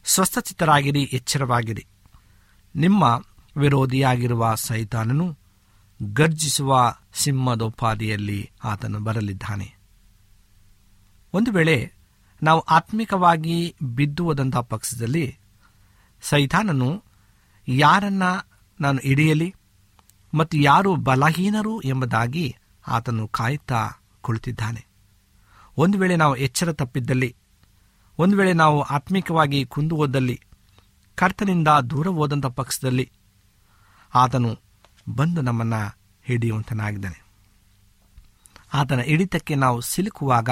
[0.06, 1.88] ಸ್ವಸ್ಥಚಿತ್ತರಾಗಿರಿ, ಎಚ್ಚರವಾಗಿರಿ.
[2.76, 3.04] ನಿಮ್ಮ
[3.58, 5.38] ವಿರೋಧಿಯಾಗಿರುವ ಸೈತಾನನು
[6.02, 9.78] ಗರ್ಜಿಸುವ ಸಿಂಹದೋಪಾದಿಯಲ್ಲಿ ಆತನು ಬರಲಿದ್ದಾನೆ.
[11.34, 11.94] ಒಂದು ವೇಳೆ
[12.44, 15.38] ನಾವು ಆತ್ಮಿಕವಾಗಿ ಬಿದ್ದುವುದಂತಹ ಪಕ್ಷದಲ್ಲಿ
[16.22, 17.04] ಸೈತಾನನು
[17.68, 18.24] ಯಾರನ್ನ
[18.82, 19.56] ನಾನು ಹಿಡಿಯಲಿ
[20.34, 22.56] ಮತ್ತು ಯಾರು ಬಲಹೀನರು ಎಂಬುದಾಗಿ
[22.88, 24.88] ಆತನು ಕಾಯುತ್ತಾ ಕುಳಿತಿದ್ದಾನೆ.
[25.78, 27.36] ಒಂದು ವೇಳೆ ನಾವು ಎಚ್ಚರ ತಪ್ಪಿದ್ದಲ್ಲಿ,
[28.20, 30.42] ಒಂದು ವೇಳೆ ನಾವು ಆತ್ಮಿಕವಾಗಿ ಕುಂದು ಹೋದಲ್ಲಿ,
[31.16, 33.12] ಕರ್ತನಿಂದ ದೂರ ಹೋದಂಥ ಪಕ್ಷದಲ್ಲಿ,
[34.16, 34.60] ಆತನು
[35.16, 37.24] ಬಂದು ನಮ್ಮನ್ನು ಹಿಡಿಯುವಂತನಾಗಿದ್ದಾನೆ.
[38.74, 40.50] ಆತನ ಹಿಡಿತಕ್ಕೆ ನಾವು ಸಿಲುಕುವಾಗ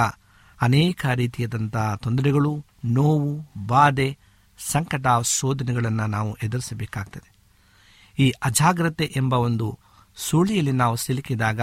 [0.61, 4.17] ಅನೇಕ ರೀತಿಯಾದಂಥ ತೊಂದರೆಗಳು, ನೋವು, ಬಾಧೆ,
[4.57, 7.37] ಸಂಕಟ ಶೋಧನೆಗಳನ್ನು ನಾವು ಎದುರಿಸಬೇಕಾಗ್ತದೆ.
[8.19, 9.79] ಈ ಅಜಾಗ್ರತೆ ಎಂಬ ಒಂದು
[10.15, 11.61] ಸುಳಿಯಲ್ಲಿ ನಾವು ಸಿಲುಕಿದಾಗ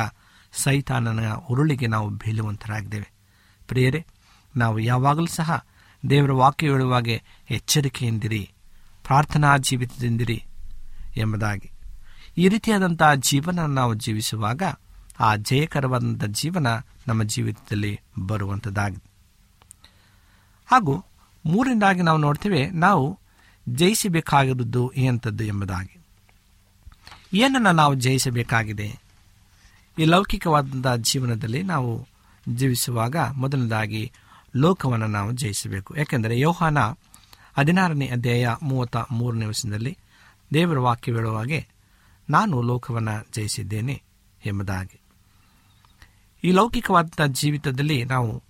[0.55, 3.13] ಸೈತಾನನ ಉರುಳಿಗೆ ನಾವು ಬೀಳುವಂತರಾಗಿದ್ದೇವೆ.
[3.69, 4.07] ಪ್ರಿಯರೇ,
[4.57, 5.65] ನಾವು ಯಾವಾಗಲೂ ಸಹ
[6.11, 8.51] ದೇವರ ವಾಕ್ಯ ಹೇಳುವಾಗೆ ಎಚ್ಚರಿಕೆಯಿಂದಿರಿ,
[9.07, 10.45] ಪ್ರಾರ್ಥನಾ ಜೀವಿತದಿಂದಿರಿ
[11.17, 11.71] ಎಂಬುದಾಗಿ.
[12.39, 14.63] ಈ ರೀತಿಯಾದಂಥ ಜೀವನ ನಾವು ಜೀವಿಸುವಾಗ
[15.21, 16.67] ಆ ಜಯಕರವಾದಂಥ ಜೀವನ
[17.09, 19.11] ನಮ್ಮ ಜೀವಿತದಲ್ಲಿ ಬರುವಂಥದ್ದಾಗಿದೆ
[20.67, 21.05] ಹಾಗೂ
[21.47, 23.19] ಮೂರನೇದಾಗಿ ನಾವು ನೋಡ್ತೇವೆ, ನಾವು
[23.69, 25.99] ಜಯಿಸಬೇಕಾಗಿರುವುದು ಎಂಥದ್ದು ಎಂಬುದಾಗಿ.
[27.33, 29.04] ಏನನ್ನು ನಾವು ಜಯಿಸಬೇಕಾಗಿದೆ?
[29.99, 32.09] ಈ ಲೌಕಿಕವಾದಂಥ ಜೀವನದಲ್ಲಿ ನಾವು
[32.49, 34.13] ಜೀವಿಸುವಾಗ ಮೊದಲನೇದಾಗಿ
[34.57, 35.97] ಲೋಕವನ್ನು ನಾವು ಜಯಿಸಬೇಕು.
[35.97, 36.79] ಯಾಕೆಂದರೆ ಯೋಹಾನ
[37.59, 39.99] ಹದಿನಾರನೇ ಅಧ್ಯಾಯ ಮೂವತ್ತ ಮೂರನೇ ವರ್ಷದಲ್ಲಿ
[40.55, 41.67] ದೇವರ ವಾಕ್ಯ ಹೇಳುವ ಹಾಗೆ,
[42.31, 44.03] ನಾನು ಲೋಕವನ್ನು ಜಯಿಸಿದ್ದೇನೆ
[44.47, 45.01] ಎಂಬುದಾಗಿ.
[46.45, 48.43] ಈ ಲೌಕಿಕವಾದಂಥ ಜೀವಿತದಲ್ಲಿ ನಾವು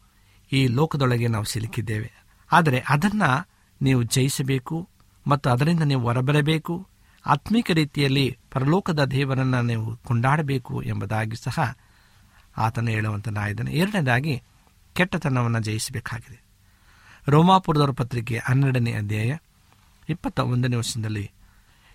[0.52, 2.12] ಈ ಲೋಕದೊಳಗೆ ನಾವು ಸಿಲುಕಿದ್ದೇವೆ.
[2.52, 3.48] ಆದರೆ ಅದನ್ನು
[3.82, 4.88] ನೀವು ಜಯಿಸಬೇಕು
[5.26, 6.88] ಮತ್ತು ಅದರಿಂದ ನೀವು ಹೊರಬರಬೇಕು.
[7.26, 11.76] ಆತ್ಮಿಕ ರೀತಿಯಲ್ಲಿ ಪರಲೋಕದ ದೇವರನ್ನು ನೀವು ಕೊಂಡಾಡಬೇಕು ಎಂಬುದಾಗಿ ಸಹ
[12.56, 13.72] ಆತನು ಹೇಳುವಂತನಾಗಿದ್ದಾನೆ.
[13.72, 14.42] ಎರಡನೇದಾಗಿ
[14.92, 16.42] ಕೆಟ್ಟತನವನ್ನು ಜಯಿಸಬೇಕಾಗಿದೆ.
[17.28, 19.36] ರೋಮಾಪುರದವರ ಪತ್ರಿಕೆ ಹನ್ನೆರಡನೇ ಅಧ್ಯಾಯ
[20.08, 21.30] ಇಪ್ಪತ್ತ ಒಂದನೇ ವರ್ಷದಲ್ಲಿ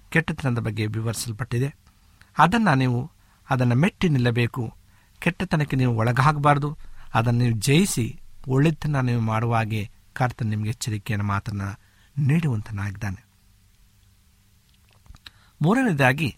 [0.09, 1.75] ಕೆಟ್ಟತನದ ಬಗ್ಗೆ ವಿವರಿಸಲ್ಪಟ್ಟಿದೆ.
[2.37, 3.11] ಅದನ್ನು ನೀವು,
[3.49, 4.73] ಅದನ್ನು ಮೆಟ್ಟಿ ನಿಲ್ಲಬೇಕು.
[5.19, 6.77] ಕೆಟ್ಟತನಕ್ಕೆ ನೀವು ಒಳಗಾಗಬಾರ್ದು.
[7.13, 11.79] ಅದನ್ನು ನೀವು ಜಯಿಸಿ ಒಳ್ಳೆತನ ನೀವು ಮಾಡುವ ಹಾಗೆ ಕರ್ತ ನಿಮಗೆ ಎಚ್ಚರಿಕೆಯನ್ನು ಮಾತನ್ನು
[12.17, 13.25] ನೀಡುವಂತನಾಗಿದ್ದಾನೆ.
[15.61, 16.37] ಮೂರನೇದಾಗಿ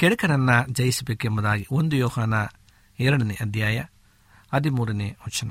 [0.00, 2.34] ಕೆಡಕನನ್ನ ಜಯಿಸಬೇಕೆಂಬುದಾಗಿ ಒಂದು ಯೋಹಾನ
[3.00, 3.82] ಎರಡನೇ ಅಧ್ಯಾಯ
[4.54, 5.50] ಹದಿಮೂರನೇ ವಚನ.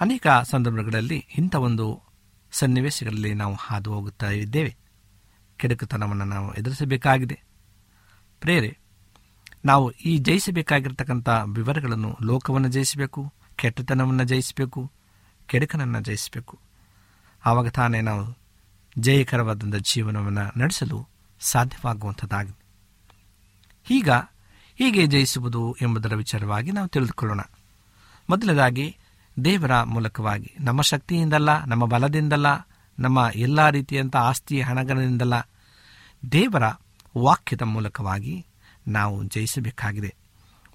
[0.00, 2.02] ಅನೇಕ ಸಂದರ್ಭಗಳಲ್ಲಿ ಇಂಥ ಒಂದು
[2.52, 4.76] ಸನ್ನಿವೇಶಗಳಲ್ಲಿ ನಾವು ಹಾದು ಹೋಗುತ್ತಾ ಇದ್ದೇವೆ.
[5.56, 7.42] ಕೆಡುಕುತನವನ್ನು ನಾವು ಎದುರಿಸಬೇಕಾಗಿದೆ.
[8.40, 8.78] ಪ್ರೇರೆ,
[9.64, 14.92] ನಾವು ಈ ಜಯಿಸಬೇಕಾಗಿರ್ತಕ್ಕಂಥ ವಿವರಗಳನ್ನು ಲೋಕವನ್ನು ಜಯಿಸಬೇಕು, ಕೆಟ್ಟತನವನ್ನು ಜಯಿಸಬೇಕು,
[15.46, 16.58] ಕೆಡುಕನನ್ನು ಜಯಿಸಬೇಕು.
[17.46, 18.38] ಆವಾಗ ತಾನೇ ನಾವು
[18.98, 21.08] ಜಯಕರವಾದಂಥ ಜೀವನವನ್ನು ನಡೆಸಲು
[21.40, 22.61] ಸಾಧ್ಯವಾಗುವಂಥದ್ದಾಗಿದೆ.
[23.90, 24.10] ಈಗ
[24.74, 27.40] ಹೀಗೆ ಜಯಿಸುವುದು ಎಂಬುದರ ವಿಚಾರವಾಗಿ ನಾವು ತಿಳಿದುಕೊಳ್ಳೋಣ.
[28.30, 28.96] ಮೊದಲನೇದಾಗಿ,
[29.44, 32.46] ದೇವರ ಮೂಲಕವಾಗಿ, ನಮ್ಮ ಶಕ್ತಿಯಿಂದಲ್ಲ, ನಮ್ಮ ಬಲದಿಂದಲ್ಲ,
[32.98, 35.34] ನಮ್ಮ ಎಲ್ಲ ರೀತಿಯಂಥ ಆಸ್ತಿ ಹಣಗಳಿಂದಲ್ಲ,
[36.32, 36.62] ದೇವರ
[37.18, 38.46] ವಾಕ್ಯದ ಮೂಲಕವಾಗಿ
[38.88, 40.14] ನಾವು ಜಯಿಸಬೇಕಾಗಿದೆ.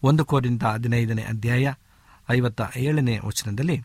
[0.04, 1.74] ಒಂದು ಕೋರಿಂದ ಹದಿನೈದನೇ ಅಧ್ಯಾಯ
[2.30, 3.84] ಐವತ್ತ ಏಳನೇ ವಚನದಲ್ಲಿ,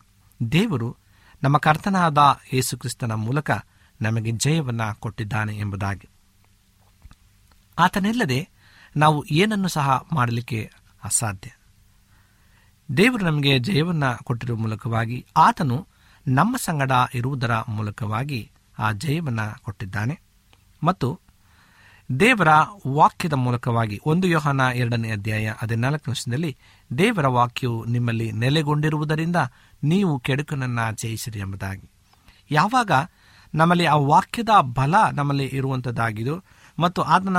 [0.51, 0.97] ದೇವರು
[1.43, 2.17] ನಮ್ಮ ಕರ್ತನಾದ
[2.53, 3.51] ಯೇಸುಕ್ರಿಸ್ತನ ಮೂಲಕ
[4.01, 6.09] ನಮಗೆ ಜಯವನ್ನು ಕೊಟ್ಟಿದ್ದಾನೆ ಎಂಬುದಾಗಿ.
[7.79, 8.52] ಆತನಿಲ್ಲದೆ
[8.95, 10.71] ನಾವು ಏನನ್ನು ಸಹ ಮಾಡಲಿಕ್ಕೆ
[11.03, 11.51] ಅಸಾಧ್ಯ?
[12.97, 15.87] ದೇವರು ನಮಗೆ ಜಯವನ್ನು ಕೊಟ್ಟಿರುವ ಮೂಲಕವಾಗಿ ಆತನು
[16.27, 20.21] ನಮ್ಮ ಸಂಗಡ ಇರುವುದರ ಮೂಲಕವಾಗಿ ಆ ಜಯವನ್ನು ಕೊಟ್ಟಿದ್ದಾನೆ.
[20.83, 21.19] ಮತ್ತು
[22.19, 22.47] ದೇವರ
[22.87, 26.57] ವಾಕ್ಯದ ಮೂಲಕವಾಗಿ ಒಂದು ಯೋಹನ ಎರಡನೇ ಅಧ್ಯಾಯ ಹದಿನಾಲ್ಕು ವರ್ಷದಲ್ಲಿ
[26.97, 29.35] ದೇವರ ವಾಕ್ಯವು ನಿಮ್ಮಲ್ಲಿ ನೆಲೆಗೊಂಡಿರುವುದರಿಂದ
[29.83, 31.89] ನೀವು ಕೆಡುಕನನ್ನು ಜಯಿಸಿರಿ ಎಂಬುದಾಗಿ.
[32.51, 32.91] ಯಾವಾಗ
[33.55, 36.43] ನಮ್ಮಲ್ಲಿ ಆ ವಾಕ್ಯದ ಬಲ ನಮ್ಮಲ್ಲಿ ಇರುವಂಥದ್ದಾಗಿದೋ
[36.79, 37.37] ಮತ್ತು ಆತನ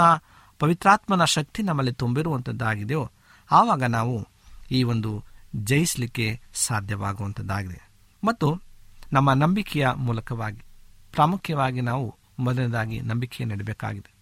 [0.59, 3.11] ಪವಿತ್ರಾತ್ಮನ ಶಕ್ತಿ ನಮ್ಮಲ್ಲಿ ತುಂಬಿರುವಂಥದ್ದಾಗಿದೆಯೋ
[3.51, 4.29] ಆವಾಗ ನಾವು
[4.71, 5.25] ಈ ಒಂದು
[5.57, 7.91] ಜಯಿಸಲಿಕ್ಕೆ ಸಾಧ್ಯವಾಗುವಂಥದ್ದಾಗಿದೆ
[8.25, 8.61] ಮತ್ತು
[9.13, 10.59] ನಮ್ಮ ನಂಬಿಕೆಯ ಮೂಲಕವಾಗಿ,
[11.13, 14.15] ಪ್ರಾಮುಖ್ಯವಾಗಿ ನಾವು ಮೊದಲನೇದಾಗಿ ನಂಬಿಕೆ ನೀಡಬೇಕಾಗಿದೆ.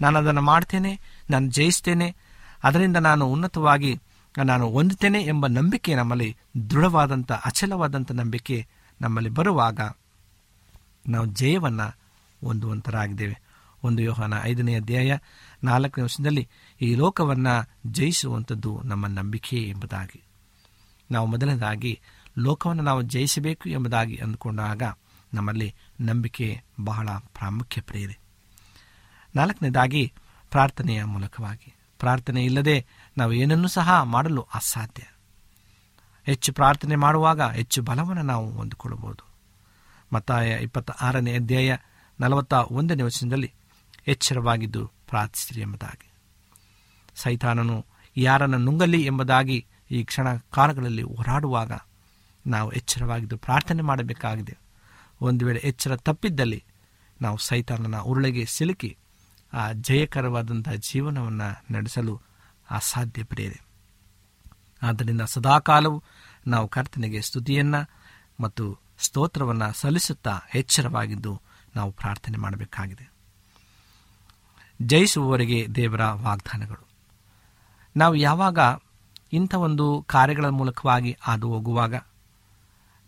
[0.00, 2.16] ನಾನು ಅದನ್ನು ಮಾಡ್ತೇನೆ, ನಾನು ಜಯಿಸ್ತೇನೆ,
[2.64, 4.00] ಅದರಿಂದ ನಾನು ಉನ್ನತವಾಗಿ,
[4.44, 6.36] ನಾನು ಹೊಂದುತ್ತೇನೆ ಎಂಬ ನಂಬಿಕೆ ನಮ್ಮಲ್ಲಿ,
[6.70, 8.66] ದೃಢವಾದಂಥ, ಅಚಲವಾದಂಥ ನಂಬಿಕೆ
[9.00, 9.80] ನಮ್ಮಲ್ಲಿ ಬರುವಾಗ
[11.08, 11.96] ನಾವು ಜಯವನ್ನು
[12.46, 13.40] ಹೊಂದುವಂತರಾಗಿದ್ದೇವೆ.
[13.84, 15.18] ಒಂದು ಯೋಹನ ಐದನೇ ಅಧ್ಯಾಯ
[15.64, 16.48] ನಾಲ್ಕನೇ ವರ್ಷದಲ್ಲಿ
[16.80, 20.22] ಈ ಲೋಕವನ್ನು ಜಯಿಸುವಂಥದ್ದು ನಮ್ಮ ನಂಬಿಕೆ ಎಂಬುದಾಗಿ.
[21.10, 22.00] ನಾವು ಮೊದಲನೇದಾಗಿ
[22.38, 24.82] ಲೋಕವನ್ನು ನಾವು ಜಯಿಸಬೇಕು ಎಂಬುದಾಗಿ ಅಂದುಕೊಂಡಾಗ
[25.34, 28.18] ನಮ್ಮಲ್ಲಿ ನಂಬಿಕೆ ಬಹಳ ಪ್ರಾಮುಖ್ಯ ಪ್ರೇರೆ
[29.36, 30.12] ನಾಲ್ಕನೇದಾಗಿ
[30.50, 31.74] ಪ್ರಾರ್ಥನೆಯ ಮೂಲಕವಾಗಿ.
[31.98, 32.86] ಪ್ರಾರ್ಥನೆ ಇಲ್ಲದೆ
[33.18, 35.02] ನಾವು ಏನನ್ನೂ ಸಹ ಮಾಡಲು ಅಸಾಧ್ಯ.
[36.26, 39.24] ಹೆಚ್ಚು ಪ್ರಾರ್ಥನೆ ಮಾಡುವಾಗ ಹೆಚ್ಚು ಬಲವನ್ನು ನಾವು ಹೊಂದಿಕೊಳ್ಳಬಹುದು.
[40.12, 41.76] ಮತ್ತಾಯ ಇಪ್ಪತ್ತ ಆರನೇ ಅಧ್ಯಾಯ
[42.20, 43.52] ನಲವತ್ತ ಒಂದನೇ ವಚನದಲ್ಲಿ
[44.06, 46.10] ಎಚ್ಚರವಾಗಿದ್ದು ಪ್ರಾರ್ಥಿಸಿರಿ ಎಂಬುದಾಗಿ.
[47.14, 51.72] ಸೈತಾನನು ಯಾರನ್ನು ನುಂಗಲಿ ಎಂಬುದಾಗಿ ಈ ಕ್ಷಣ ಕಾಲಗಳಲ್ಲಿ ಹೋರಾಡುವಾಗ
[52.46, 54.58] ನಾವು ಎಚ್ಚರವಾಗಿದ್ದು ಪ್ರಾರ್ಥನೆ ಮಾಡಬೇಕಾಗಿದೆ.
[55.20, 56.64] ಒಂದು ವೇಳೆ ಎಚ್ಚರ ತಪ್ಪಿದ್ದಲ್ಲಿ
[57.22, 58.96] ನಾವು ಸೈತಾನನ ಉರುಳೆಗೆ ಸಿಲುಕಿ
[59.52, 62.20] ಆ ಜಯಕರವಾದಂಥ ಜೀವನವನ್ನು ನಡೆಸಲು
[62.70, 63.60] ಅಸಾಧ್ಯ ಪ್ರೇರೆ
[64.82, 66.02] ಆದ್ದರಿಂದ ಸದಾಕಾಲವು
[66.46, 67.80] ನಾವು ಕರ್ತನಿಗೆ ಸ್ತುತಿಯನ್ನು
[68.40, 68.64] ಮತ್ತು
[68.98, 71.32] ಸ್ತೋತ್ರವನ್ನು ಸಲ್ಲಿಸುತ್ತಾ ಎಚ್ಚರವಾಗಿದ್ದು
[71.76, 73.19] ನಾವು ಪ್ರಾರ್ಥನೆ ಮಾಡಬೇಕಾಗಿದೆ.
[74.82, 76.88] ಜಯಿಸುವವರೆಗೆ ದೇವರ ವಾಗ್ದಾನಗಳು.
[77.96, 78.58] ನಾವು ಯಾವಾಗ
[79.32, 81.94] ಇಂಥ ಒಂದು ಕಾರ್ಯಗಳ ಮೂಲಕವಾಗಿ ಹಾದು ಹೋಗುವಾಗ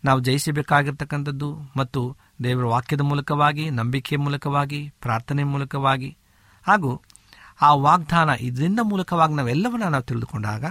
[0.03, 6.17] ನಾವು ಜಯಿಸಬೇಕಾಗಿರ್ತಕ್ಕಂಥದ್ದು ಮತ್ತು ದೇವರ ವಾಕ್ಯದ ಮೂಲಕವಾಗಿ, ನಂಬಿಕೆಯ ಮೂಲಕವಾಗಿ ಪ್ರಾರ್ಥನೆ ಮೂಲಕವಾಗಿ
[6.67, 7.01] ಹಾಗೂ
[7.61, 10.65] ಆ ವಾಗ್ದಾನ ಇದರಿಂದ ಮೂಲಕವಾಗಿ ನಾವೆಲ್ಲವನ್ನ ನಾವು ತಿಳಿದುಕೊಂಡಾಗ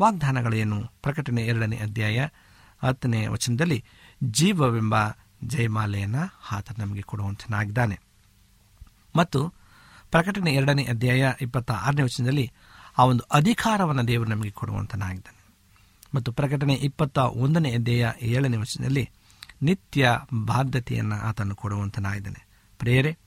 [0.00, 2.28] ವಾಗ್ದಾನಗಳೇನು ಪ್ರಕಟಣೆ ಎರಡನೇ ಅಧ್ಯಾಯ
[2.82, 3.84] ಹತ್ತನೇ ವಚನದಲ್ಲಿ
[4.24, 4.94] ಜೀವವೆಂಬ
[5.44, 8.00] ಜಯಮಾಲೆಯನ್ನು ಆತ ನಮಗೆ ಕೊಡುವಂತನಾಗಿದ್ದಾನೆ.
[9.16, 9.52] ಮತ್ತು
[10.10, 12.52] ಪ್ರಕಟಣೆ ಎರಡನೇ ಅಧ್ಯಾಯ ಇಪ್ಪತ್ತ ಆರನೇ ವಚನದಲ್ಲಿ
[12.98, 15.38] ಆ ಒಂದು ಅಧಿಕಾರವನ್ನು ದೇವರು ನಮಗೆ ಕೊಡುವಂತನಾಗಿದ್ದಾನೆ.
[16.14, 19.10] ಮತ್ತು ಪ್ರಕಟಣೆ ಇಪ್ಪತ್ತ ಒಂದನೇ ಅಧ್ಯಾಯ ಏಳನೇ ವಚನದಲ್ಲಿ
[19.62, 22.46] ನಿತ್ಯ ಬಾಧ್ಯತೆಯನ್ನು ಆತನು ಕೊಡುವಂತನಾಗಿದ್ದಾನೆ.
[22.78, 23.18] ಪ್ರೇರೆ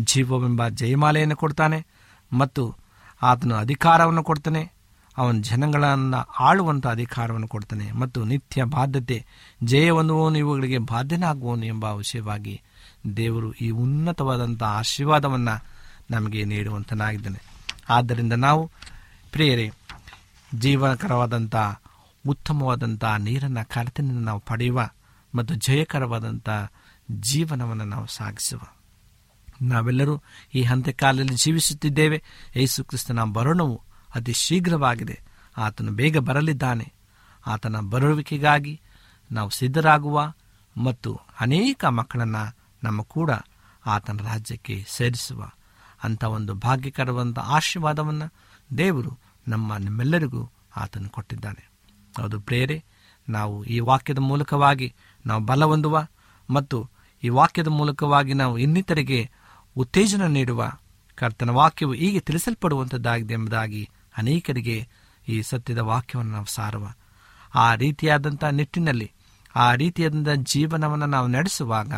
[0.00, 1.86] ಜೀವವೆಂಬ ಜಯಮಾಲೆಯನ್ನು ಕೊಡ್ತಾನೆ
[2.32, 2.76] ಮತ್ತು
[3.22, 4.72] ಆತನು ಅಧಿಕಾರವನ್ನು ಕೊಡ್ತಾನೆ,
[5.18, 9.26] ಅವನ ಜನಗಳನ್ನು ಆಳುವಂಥ ಅಧಿಕಾರವನ್ನು ಕೊಡ್ತಾನೆ ಮತ್ತು ನಿತ್ಯ ಬಾಧ್ಯತೆ
[9.64, 12.62] ಜಯವನ್ನುವನು ಇವುಗಳಿಗೆ ಬಾಧ್ಯನಾಗುವನು ಎಂಬ ವಿಷಯವಾಗಿ
[13.16, 15.69] ದೇವರು ಈ ಉನ್ನತವಾದಂಥ ಆಶೀರ್ವಾದವನ್ನು
[16.10, 17.42] ನಮಗೆ ನೀಡುವಂತನಾಗಿದ್ದಾನೆ.
[17.88, 18.70] ಆದ್ದರಿಂದ ನಾವು
[19.32, 19.70] ಪ್ರಿಯರೇ
[20.54, 21.56] ಜೀವನಕರವಾದಂಥ
[22.28, 24.90] ಉತ್ತಮವಾದಂಥ ನೀರನ್ನು ಕರ್ತನಿಂದ ನಾವು ಪಡೆಯುವ
[25.34, 26.48] ಮತ್ತು ಜಯಕರವಾದಂಥ
[27.10, 28.60] ಜೀವನವನ್ನು ನಾವು ಸಾಗಿಸುವ.
[29.62, 30.22] ನಾವೆಲ್ಲರೂ
[30.54, 32.22] ಈ ಹಂತಕಾಲದಲ್ಲಿ ಜೀವಿಸುತ್ತಿದ್ದೇವೆ.
[32.56, 33.82] ಯೇಸು ಕ್ರಿಸ್ತನ ಬರೋಣವು
[34.14, 35.20] ಅತಿ ಶೀಘ್ರವಾಗಿದೆ.
[35.58, 36.92] ಆತನು ಬೇಗ ಬರಲಿದ್ದಾನೆ.
[37.46, 38.80] ಆತನ ಬರುವಿಕೆಗಾಗಿ
[39.32, 40.32] ನಾವು ಸಿದ್ಧರಾಗುವ
[40.76, 43.30] ಮತ್ತು ಅನೇಕ ಮಕ್ಕಳನ್ನು ನಮ್ಮ ಕೂಡ
[43.86, 45.50] ಆತನ ರಾಜ್ಯಕ್ಕೆ ಸೇರಿಸುವ.
[46.04, 48.32] ಅಂಥ ಒಂದು ಭಾಗ್ಯಕರವಾದಂಥ ಆಶೀರ್ವಾದವನ್ನು
[48.78, 51.70] ದೇವರು ನಮ್ಮ ನಿಮ್ಮೆಲ್ಲರಿಗೂ ಆತನು ಕೊಟ್ಟಿದ್ದಾನೆ.
[52.22, 52.84] ಅದು ಪ್ರೇರೆ
[53.28, 54.94] ನಾವು ಈ ವಾಕ್ಯದ ಮೂಲಕವಾಗಿ
[55.26, 56.06] ನಾವು ಬಲ ಹೊಂದುವ
[56.50, 56.90] ಮತ್ತು
[57.24, 59.30] ಈ ವಾಕ್ಯದ ಮೂಲಕವಾಗಿ ನಾವು ಇನ್ನಿತರಿಗೆ
[59.76, 60.72] ಉತ್ತೇಜನ ನೀಡುವ
[61.14, 64.88] ಕರ್ತನ ವಾಕ್ಯವು ಹೀಗೆ ತಿಳಿಸಲ್ಪಡುವಂಥದ್ದಾಗಿದೆ ಎಂಬುದಾಗಿ ಅನೇಕರಿಗೆ
[65.28, 66.92] ಈ ಸತ್ಯದ ವಾಕ್ಯವನ್ನು ನಾವು ಸಾರುವ
[67.54, 69.12] ಆ ರೀತಿಯಾದಂಥ ನಿಟ್ಟಿನಲ್ಲಿ,
[69.56, 71.92] ಆ ರೀತಿಯಾದಂಥ ಜೀವನವನ್ನು ನಾವು ನಡೆಸುವಾಗ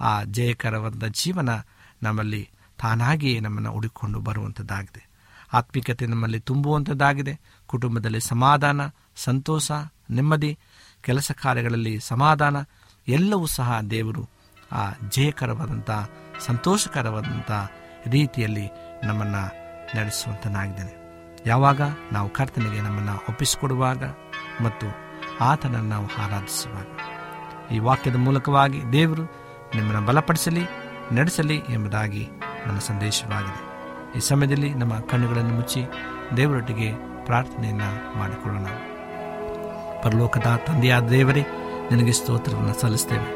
[0.00, 1.48] ಆ ಜಯಕರವಾದ ಜೀವನ
[2.02, 2.48] ನಮ್ಮಲ್ಲಿ
[2.80, 5.08] ತಾನಾಗಿಯೇ ನಮ್ಮನ್ನು ಹುಡುಕೊಂಡು ಬರುವಂಥದ್ದಾಗಿದೆ
[5.52, 8.80] ಆತ್ಮಿಕತೆ ನಮ್ಮಲ್ಲಿ ತುಂಬುವಂಥದ್ದಾಗಿದೆ ಕುಟುಂಬದಲ್ಲಿ ಸಮಾಧಾನ,
[9.16, 9.70] ಸಂತೋಷ,
[10.10, 10.58] ನೆಮ್ಮದಿ,
[11.00, 12.56] ಕೆಲಸ ಕಾರ್ಯಗಳಲ್ಲಿ ಸಮಾಧಾನ,
[13.08, 14.28] ಎಲ್ಲವೂ ಸಹ ದೇವರು
[14.72, 15.90] ಆ ಜಯಕರವಾದಂಥ
[16.40, 17.50] ಸಂತೋಷಕರವಾದಂಥ
[18.06, 18.66] ರೀತಿಯಲ್ಲಿ
[19.04, 19.42] ನಮ್ಮನ್ನು
[19.96, 20.94] ನಡೆಸುವಂತನಾಗಿದ್ದಾನೆ.
[21.46, 21.80] ಯಾವಾಗ
[22.12, 24.04] ನಾವು ಕರ್ತನಿಗೆ ನಮ್ಮನ್ನು ಒಪ್ಪಿಸಿಕೊಡುವಾಗ
[24.64, 24.86] ಮತ್ತು
[25.40, 26.86] ಆತನನ್ನು ನಾವು ಆರಾಧಿಸುವಾಗ.
[27.72, 29.24] ಈ ವಾಕ್ಯದ ಮೂಲಕವಾಗಿ ದೇವರು
[29.74, 30.64] ನಿಮ್ಮನ್ನು ಬಲಪಡಿಸಲಿ,
[31.14, 32.28] ನಡೆಸಲಿ ಎಂಬುದಾಗಿ
[32.68, 33.68] ನನ್ನ ಸಂದೇಶವಾಗಿದೆ.
[34.16, 35.86] ಈ ಸಮಯದಲ್ಲಿ ನಮ್ಮ ಕಣ್ಣುಗಳನ್ನು ಮುಚ್ಚಿ
[36.36, 36.92] ದೇವರೊಟ್ಟಿಗೆ
[37.24, 38.66] ಪ್ರಾರ್ಥನೆಯನ್ನು ಮಾಡಿಕೊಳ್ಳೋಣ.
[40.02, 41.46] ಪರಲೋಕದ ತಂದೆಯಾದ ದೇವರೇ,
[41.90, 43.28] ನಿನಗೆ ಸ್ತೋತ್ರವನ್ನು ಸಲ್ಲಿಸ್ತೇವೆ.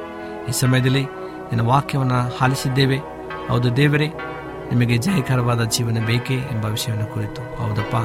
[0.49, 2.99] ಈ ಸಮಯದಲ್ಲಿ ನಿನ್ನ ವಾಕ್ಯವನ್ನು ಹಾಲಿಸಿದ್ದೇವೆ
[3.49, 4.09] ಹೌದು ದೇವರೇ,
[4.71, 7.43] ನಿಮಗೆ ಜಯಕರವಾದ ಜೀವನ ಬೇಕೇ ಎಂಬ ವಿಷಯವನ್ನು ಕುರಿತು.
[7.57, 7.97] ಹೌದಪ್ಪ,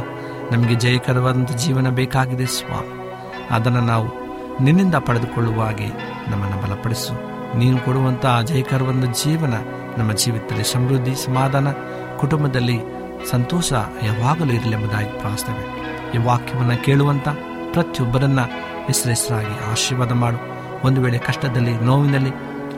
[0.54, 2.98] ನಮಗೆ ಜಯಕರವಾದಂಥ ಜೀವನ ಬೇಕಾಗಿದೆ ಸ್ವಾಮಿ
[3.52, 4.28] ಅದನ್ನು ನಾವು
[4.63, 5.88] ನಿನ್ನಿಂದ ಪಡೆದುಕೊಳ್ಳುವ ಹಾಗೆ
[6.32, 7.13] ನಮ್ಮನ್ನು ಬಲಪಡಿಸು.
[7.58, 9.54] ನೀನು ಕೊಡುವಂಥ ಜಯಕರವಾದ ಜೀವನ
[9.98, 11.72] ನಮ್ಮ ಜೀವಿತದಲ್ಲಿ ಸಮೃದ್ಧಿ, ಸಮಾಧಾನ,
[12.18, 12.80] ಕುಟುಂಬದಲ್ಲಿ
[13.32, 15.78] ಸಂತೋಷ ಯಾವಾಗಲೂ ಇರಲಿ ಎಂಬುದಾಗಿ ಪ್ರಾರ್ಥನೆ
[16.16, 17.30] ಈ ವಾಕ್ಯವನ್ನು ಕೇಳುವಂಥ
[17.72, 18.40] ಪ್ರತಿಯೊಬ್ಬರನ್ನ
[18.86, 20.38] ಹೆಸರೆಸರಾಗಿ ಆಶೀರ್ವಾದ ಮಾಡು.
[20.88, 22.32] ಒಂದು ವೇಳೆ ಕಷ್ಟದಲ್ಲಿ, ನೋವಿನಲ್ಲಿ,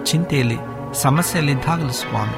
[0.06, 0.58] ಚಿಂತೆಯಲ್ಲಿ
[0.94, 2.38] ಸಮಸ್ಯೆಯಲ್ಲಿದ್ದಾಗಲೂ ಸ್ವಾಮಿ,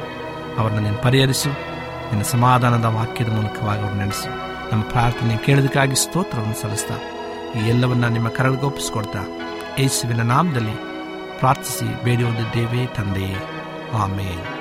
[0.58, 1.50] ಅವರನ್ನು ನೀನು ಪರಿಹರಿಸು.
[1.50, 4.30] ನಿನ್ನ ಸಮಾಧಾನದ ವಾಕ್ಯದ ಮೂಲಕವಾಗಿ ಅವರು ನೆನೆಸು.
[4.72, 6.96] ನಮ್ಮ ಪ್ರಾರ್ಥನೆ ಕೇಳೋದಕ್ಕಾಗಿ ಸ್ತೋತ್ರವನ್ನು ಸಲ್ಲಿಸ್ತಾ,
[7.60, 9.20] ಈ ಎಲ್ಲವನ್ನ ನಿಮ್ಮ ಕರಳಿಗೆ ಒಪ್ಪಿಸ್ಕೊಡ್ತಾ,
[9.80, 10.74] ಯೇಸುವಿನ ನಾಮದಲ್ಲಿ
[11.40, 13.36] ಪ್ರಾರ್ಥಿಸಿ ಬೇಡಿ ದೇವೇ ತಂದೆಯೇ.
[13.94, 14.61] ಆಮೇಲೆ